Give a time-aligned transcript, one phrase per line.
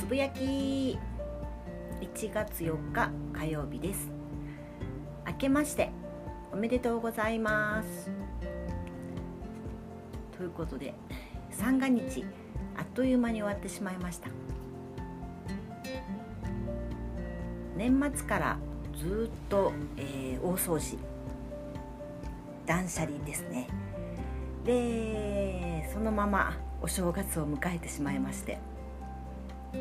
[0.00, 0.98] つぶやき。
[2.00, 4.10] 1月4日火曜日です。
[5.26, 5.90] 明けまして
[6.50, 8.10] おめでとうございます。
[10.38, 10.94] ということで
[11.50, 12.24] 三が日
[12.78, 14.30] あっという間に終わってしまいました。
[17.76, 18.58] 年末から
[18.96, 20.96] ずっと、えー、大掃除。
[22.64, 23.68] 断捨離ですね。
[24.64, 28.69] でそのままお正月を迎えてしまいまして。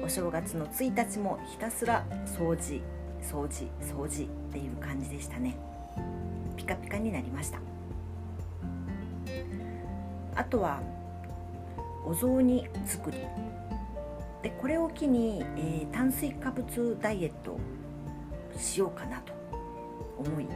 [0.04, 2.82] お正月の1日もひたすら掃除
[3.22, 5.58] 掃除掃除っていう感じでしたね。
[6.56, 7.60] ピカピカになりました。
[10.36, 10.82] あとは
[12.06, 13.18] お雑煮作り。
[14.42, 17.58] でこれを機に、えー、炭水化物ダイエット
[18.58, 19.34] しようかなと
[20.18, 20.48] 思い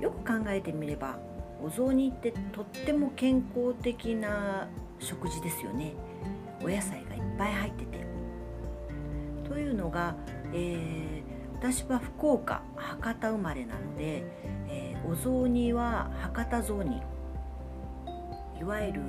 [0.00, 1.18] よく考えてみれば
[1.60, 4.68] お雑煮ってとっても健康的な
[5.00, 5.94] 食事ですよね。
[6.62, 7.07] お野菜
[7.38, 8.06] ぱい入ってて。
[9.48, 10.14] というのが、
[10.52, 14.24] えー、私は福岡博多生まれなので、
[14.68, 17.00] えー、お雑煮は博多雑煮。
[18.60, 19.02] いわゆる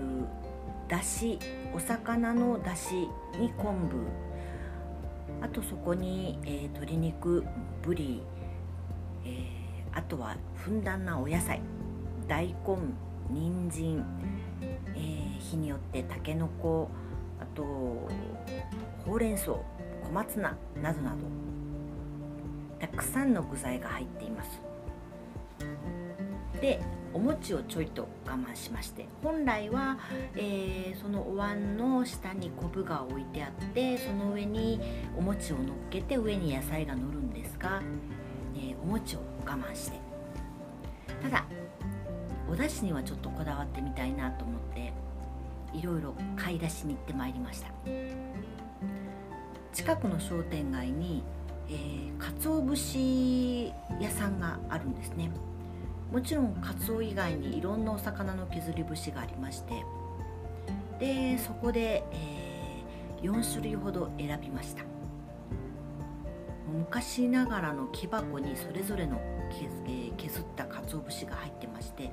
[0.87, 1.39] だし
[1.73, 3.97] お魚のだしに昆布。
[5.43, 7.43] あとそこに、えー、鶏肉
[7.81, 8.21] ぶり、
[9.25, 11.61] えー、あとはふんだんなお野菜。
[12.27, 12.53] 大根
[13.31, 14.05] 人参、
[14.95, 16.89] えー、日によってたけのこ
[17.39, 17.63] あと
[19.05, 19.63] ほうれん草小
[20.13, 21.17] 松菜などなど。
[22.79, 24.61] たくさんの具材が入っています。
[26.61, 26.81] で
[27.13, 29.97] お餅をちょいと我慢しまして本来は、
[30.35, 34.79] えー、そのお椀の下に昆布が置いてあってその上に
[35.17, 37.81] お餅を乗っけて上に野菜が乗るんですが、
[38.55, 39.99] えー、お餅を我慢して。
[41.21, 41.45] ただ
[42.49, 44.88] お出汁にはちょっとこだわってみたいなと思って
[45.73, 47.67] いろいろ買い出しに行ってまいりました。
[49.73, 51.23] 近くの商店街に、
[51.69, 55.31] えー、鰹節屋さんがあるんですね。
[56.11, 59.85] もちろんカツオ以外にいろんなお魚の削り節がありまして
[60.99, 64.83] でそこで、えー、4種類ほど選びました。
[66.67, 69.19] 昔ながらの木箱にそれぞれの
[69.51, 72.11] 削,、えー、削った鰹節が入ってまして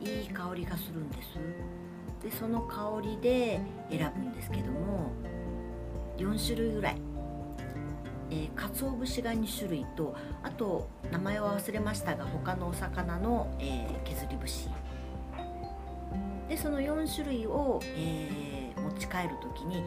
[0.00, 1.28] いい香りがするんです。
[2.22, 3.60] でその香りで
[3.90, 5.12] 選ぶんですけども
[6.18, 6.96] 4種類ぐらい。
[8.28, 14.68] えー、鰹節が2種類とあと名前は忘れましたが他のお魚の、えー、削り節。
[16.48, 19.82] でその4種類を、えー、持ち帰る時に、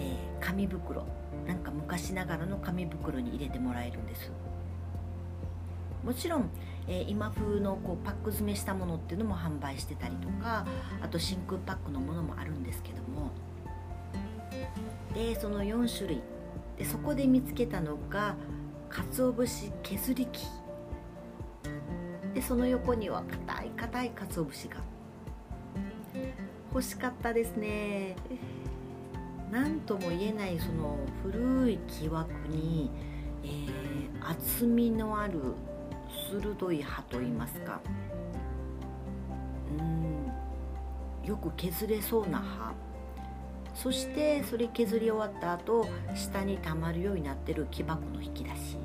[0.00, 1.04] え、紙袋
[1.46, 4.30] なんか昔ながらの紙袋に入れてもらえるんです。
[6.04, 6.50] もちろん、
[6.88, 10.66] えー、今風のこうパック詰めしたものっていうのも販売してたりとか
[11.02, 13.30] あと真空パックのものもあるんですけども。
[15.14, 16.22] でその4種類。
[16.78, 18.36] でそこで見つけたのが
[18.88, 20.46] 鰹節削り器。
[22.34, 24.76] でその横には硬い硬い鰹節が。
[26.72, 28.16] 欲しかったですね。
[29.50, 32.88] 何とも言えないその古い木枠に、
[33.42, 35.40] えー、厚みのある
[36.30, 37.80] 鋭い刃といいますか。
[39.78, 41.28] うん。
[41.28, 42.72] よく削れそうな刃
[43.74, 48.76] そしてそれ削り終わった後下にたまるようになってる木箱の引き出し。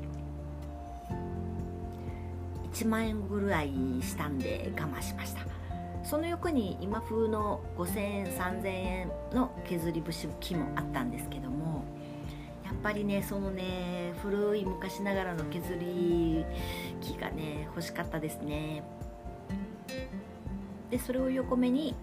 [2.72, 3.70] 1万円ぐらい
[4.02, 5.40] したんで我慢しました。
[6.04, 11.84] その横に今風の5000円3000円の削り節木もあったんですけども
[12.82, 16.44] ぱりねそのね古い昔ながらの削り
[17.00, 18.82] 木がね欲しかったですね。
[20.90, 21.94] でそれを横目に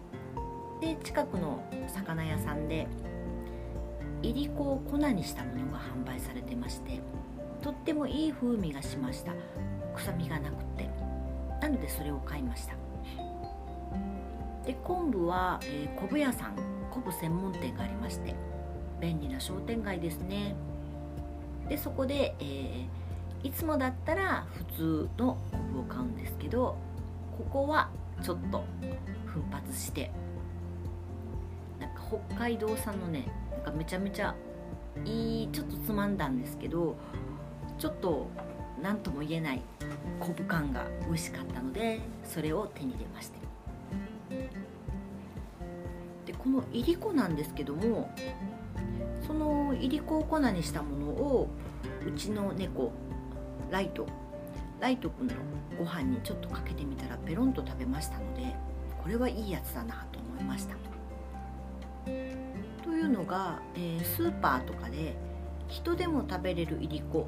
[0.82, 2.88] で近くの魚屋さんで
[4.22, 7.00] いりこを粉にしたものが販売されてまして
[7.62, 9.34] とってもいい風味がしました。
[9.96, 10.90] 臭みがなくて。
[11.64, 12.76] なのでそれを買いました。
[14.66, 16.56] で昆布は、えー、昆布屋さん
[16.92, 18.36] 昆布専門店がありまして
[19.00, 20.56] 便利な商店街ですね。
[21.70, 26.76] でそこで、えー、いつもだったら普通の昆布を買うんですけど
[27.38, 27.90] ここは
[28.22, 28.64] ちょっと
[29.26, 30.12] 奮発して
[31.80, 34.36] なんか北海道産のねなんかめちゃめちゃ
[35.06, 36.96] いいちょっとつまんだんですけど
[37.78, 38.28] ちょっと
[38.82, 39.62] 何とも言えない
[40.20, 43.40] 昆布感が美味しかったのでそれを手に入れました。
[46.26, 48.10] でこのいりこなんですけども
[49.34, 51.50] そのいりこを粉にしたものを
[52.08, 52.92] うちの猫
[53.72, 54.06] ライト
[54.80, 55.34] ライトくんの
[55.80, 58.56] ご飯にちょっとかけてみたらペロンと食べましたので
[59.02, 60.76] これはいいやつだなと思いました。
[62.84, 65.16] というのが、えー、スーパーとかで
[65.68, 67.28] 人でも食べれるいりこ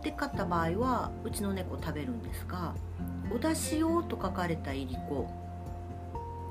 [0.00, 2.74] って買った場合はうちの猫食べるんですが
[3.34, 5.30] お出汁用と書かれたいりこ、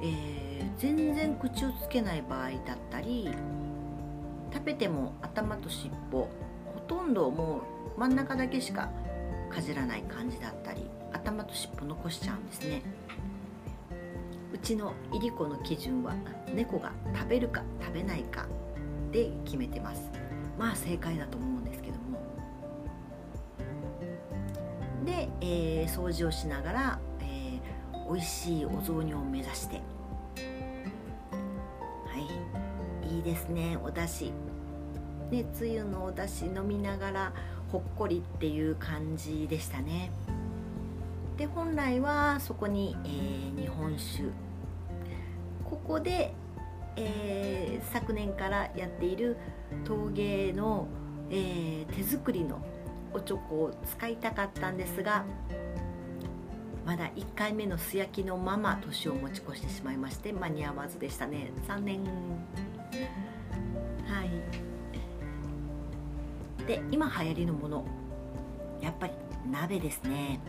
[0.02, 3.30] えー、全然口をつけない場合だったり
[4.56, 6.30] 食べても頭と尻尾ほ
[6.88, 7.62] とんども
[7.98, 8.90] う真ん中だけしか
[9.50, 12.82] かじらない感じだったり頭と尻尾残しちゃうんですね。
[14.54, 16.16] うちのいりこの基準は
[16.54, 18.46] 猫が食べるか食べないか
[19.12, 20.10] で決めてます。
[20.58, 22.22] まあ正解だと思うんですけども。
[25.04, 29.82] で、えー、掃除をしながら、えー、美味しいお雑煮を目指して
[33.26, 34.32] ですねお出汁。
[35.32, 37.34] ねつゆのお出汁飲みながら
[37.72, 40.12] ほっこりっていう感じでしたね。
[41.36, 44.24] で本来はそこに、えー、日本酒。
[45.68, 46.34] ここで、
[46.96, 49.36] えー、昨年からやっている
[49.84, 50.88] 陶芸の、
[51.32, 52.64] えー、手作りの
[53.12, 55.26] おチョコを使いたかったんですが
[56.86, 61.52] まだ1回目の素焼きのまま年を持ち越してしまいまして間に合わずでしたね。
[61.68, 62.02] 3年
[64.08, 64.30] はい。
[66.66, 67.86] で今流行りのもの。
[68.82, 69.14] やっぱり
[69.50, 70.40] 鍋ですね。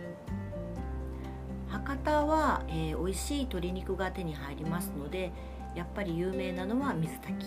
[1.69, 5.33] 博多は、えー、美味しい鶏肉が手に入りますので
[5.75, 7.47] やっぱり有名なのは水炊き。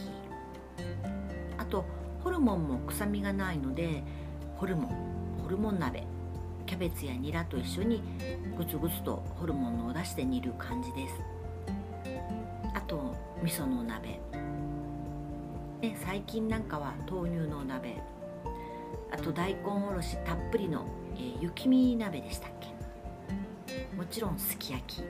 [1.57, 1.85] あと
[2.23, 4.03] ホルモンも臭みがないので
[4.55, 4.87] ホルモン
[5.43, 6.03] ホルモン鍋。
[6.65, 8.03] キャベツやニラと一緒に
[8.55, 11.15] グツグツとホルモンのお出汁で煮る感じです。
[12.75, 14.19] あと味噌の鍋。
[15.81, 18.01] で最近なんかは豆乳のお鍋。
[19.11, 20.85] あと大根おろしたっぷりの、
[21.15, 22.67] えー、雪見鍋でしたっけ。
[23.95, 25.01] もちろんすき焼き。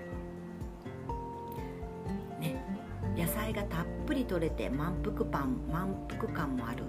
[2.39, 2.63] ね
[3.17, 6.83] 野菜がたっぷりとれて満腹パン満腹感もある。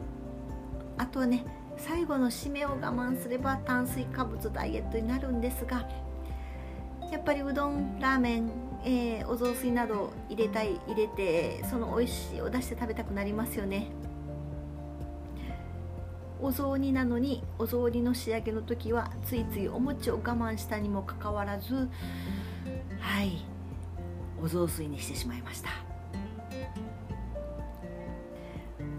[0.99, 1.44] あとはね
[1.79, 5.88] 最後の締めを我慢すれば炭水化物ダイエットになるんですが
[7.11, 8.50] やっぱりうどんラーメン、
[8.85, 13.88] えー、お雑炊など入れたい入れてその美味しいを出して食べたくなりますよね。
[16.43, 21.88] お雑煮なのにお雑煮の仕上げの時はついついお餅を我慢したにもかかわらず
[22.99, 23.44] はい
[24.43, 25.69] お雑炊にしてしまいました。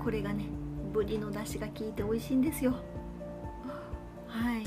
[0.04, 0.46] これがね
[0.94, 2.76] ぶりの出汁が効いて美味しいんですよ。
[4.28, 4.64] はい。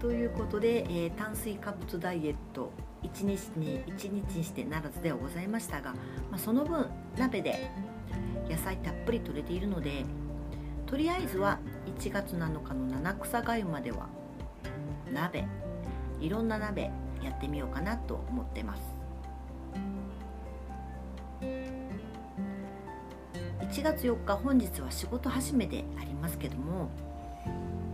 [0.00, 2.72] ということで、えー、炭水化物ダイエット。
[3.14, 5.92] 1日に1日にしてならずではございましたが、
[6.30, 6.86] まあ、その分
[7.16, 7.70] 鍋で
[8.48, 10.04] 野菜たっぷり取れているので
[10.86, 11.58] とりあえずは
[11.98, 14.08] 1月7日の七草がゆまでは
[15.10, 15.44] 鍋
[16.20, 16.90] いろんな鍋
[17.22, 18.82] やってみようかなと思ってます。
[23.72, 26.90] 1月4日本日は仕事始めでありますけども、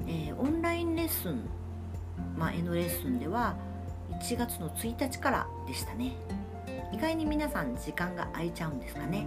[0.09, 1.49] えー、オンラインレッスン、
[2.37, 3.57] まあ、N レッスンでは
[4.11, 6.13] 1月の1日からでしたね。
[6.93, 9.27] 意外に皆さん時間が空いちゃうんですかね。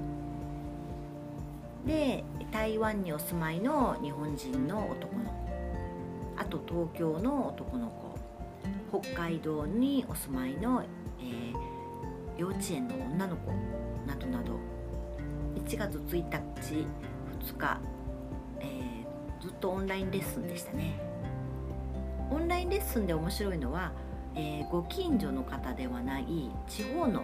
[1.86, 5.32] で台湾にお住まいの日本人の男の子。
[6.38, 9.02] あと東京の男の子。
[9.02, 10.84] 北海道にお住まいの、
[11.20, 11.56] えー、
[12.38, 13.52] 幼稚園の女の子。
[14.06, 14.60] などなど。
[15.56, 16.86] 1月1日
[17.40, 17.80] 2日、
[18.60, 21.00] えー、ずっとオンラインレッスンでしたね。
[22.30, 23.92] オンラインレッスンで面白いのは、
[24.36, 26.26] えー、ご近所の方ではない
[26.68, 27.24] 地方の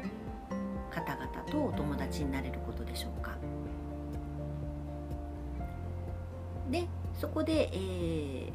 [0.92, 3.38] 方々とお友達になれることでしょうか。
[6.70, 8.52] でそこで、えー、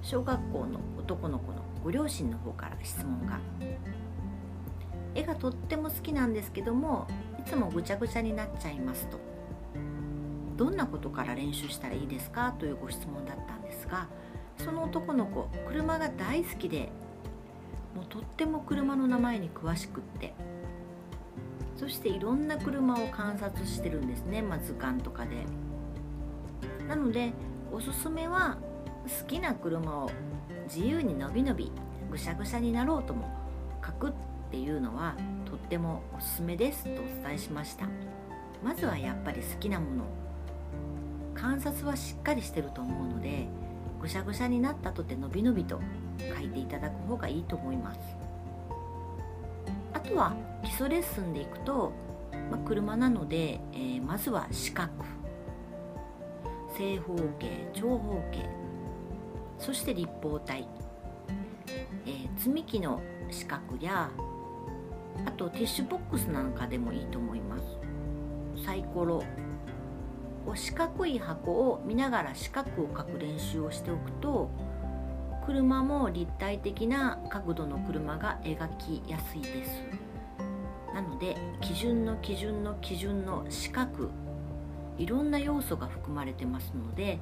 [0.00, 3.38] 小学校の男の子のご両親の方から質問が。
[5.14, 7.06] 絵がとっても好きなんですけども
[7.38, 9.18] いつもぐちゃぐちゃになっちゃいますと。
[10.56, 12.52] どんなことから練習したらいいですか？
[12.58, 14.08] というご質問だったんですが
[14.56, 16.90] その男の子車が大好きで
[17.94, 20.34] もうとっても車の名前に詳しくって。
[21.76, 25.44] そしていろんな車を観察してるんですね、まあ、図鑑とかで。
[26.86, 27.32] なので
[27.72, 28.56] おすすめは
[29.20, 30.10] 好きな車を
[30.64, 31.72] 自由にのびのび
[32.10, 33.28] ぐしゃぐしゃになろうとも
[33.84, 34.12] 書くっ
[34.50, 36.84] ていうのはとってもおすすめです。
[36.84, 37.88] とお伝えしました。
[38.62, 40.04] まずはやっぱり好きなもの。
[41.34, 43.48] 観察はしっかりしてると思うので
[44.02, 45.80] ぐしゃぐしゃになったとてのびのびと
[46.18, 48.00] 書いていただく方がいいと思います。
[49.94, 51.92] あとは基礎レッスンでいくと、
[52.50, 54.90] まあ、車なので、えー、まずは四角。
[56.76, 58.48] 正方形長方形。
[59.58, 60.66] そして立方体、
[62.04, 64.10] えー、積み木の四角や
[65.24, 67.64] あとティッシュボックスなんかでもいいと思います。
[68.64, 69.22] サイコロ。
[70.54, 74.50] 四角い箱を見ながら四角を描く練習をしておくと
[75.46, 79.82] 車も立体的な角度の車が描きやすいです。
[80.94, 84.10] なので基準の基準の基準の四角
[84.98, 87.18] いろんな要素が含まれてますので、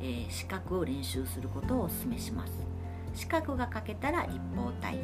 [0.00, 2.52] えー、四角を練習することをお勧めします。
[3.14, 4.98] 四角が描けたら立方体。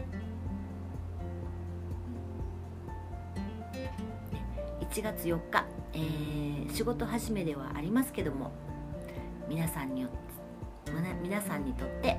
[4.96, 8.50] 1月4日、えー、仕事始めではありますけども
[9.46, 10.16] 皆さんによって
[11.22, 12.16] 皆さんにとって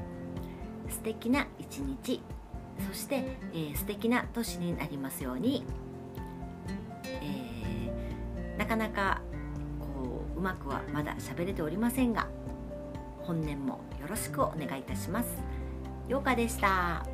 [0.88, 2.22] 素敵な一日
[2.88, 5.66] そして、えー、素敵な年になりますように、
[7.06, 9.22] えー、なかなか
[9.80, 12.28] こううまくはまだ喋れておりませんが
[13.24, 15.30] 本年もよろしくお願いいたします。
[16.08, 17.06] ようかでした。